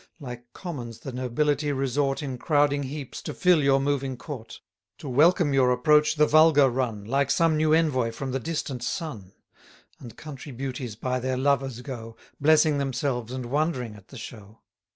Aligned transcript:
Like 0.19 0.51
commons 0.53 0.97
the 1.01 1.11
nobility 1.11 1.71
resort 1.71 2.23
In 2.23 2.39
crowding 2.39 2.81
heaps, 2.81 3.21
to 3.21 3.35
fill 3.35 3.61
your 3.61 3.79
moving 3.79 4.17
court: 4.17 4.59
To 4.97 5.07
welcome 5.07 5.53
your 5.53 5.71
approach 5.71 6.15
the 6.15 6.25
vulgar 6.25 6.71
run, 6.71 7.05
Like 7.05 7.29
some 7.29 7.55
new 7.55 7.71
envoy 7.71 8.09
from 8.11 8.31
the 8.31 8.39
distant 8.39 8.81
sun; 8.81 9.31
And 9.99 10.17
country 10.17 10.53
beauties 10.53 10.95
by 10.95 11.19
their 11.19 11.37
lovers 11.37 11.81
go, 11.81 12.13
50 12.29 12.33
Blessing 12.41 12.77
themselves, 12.79 13.31
and 13.31 13.45
wondering 13.45 13.93
at 13.93 14.07
the 14.07 14.17
show. 14.17 14.61